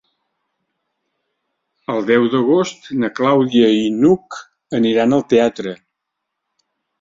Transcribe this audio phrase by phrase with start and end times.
[1.95, 4.39] El deu d'agost na Clàudia i n'Hug
[4.79, 5.77] aniran al teatre.